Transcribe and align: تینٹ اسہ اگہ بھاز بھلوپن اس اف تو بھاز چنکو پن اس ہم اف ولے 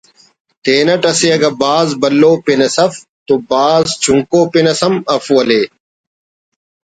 تینٹ 0.63 1.01
اسہ 1.11 1.27
اگہ 1.35 1.51
بھاز 1.61 1.87
بھلوپن 2.01 2.59
اس 2.65 2.77
اف 2.85 2.93
تو 3.27 3.33
بھاز 3.49 3.85
چنکو 4.03 4.41
پن 4.51 4.65
اس 4.71 4.79
ہم 4.85 4.93
اف 5.15 5.25
ولے 5.35 5.61